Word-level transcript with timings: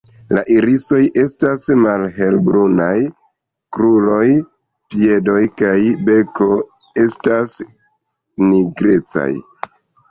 La 0.35 0.41
irisoj 0.51 1.01
estas 1.23 1.65
malhelbrunaj; 1.81 2.95
kruroj, 3.77 4.25
piedoj 4.95 5.39
kaj 5.63 5.77
beko 6.11 6.51
estas 7.07 7.61
nigrecaj. 8.51 9.31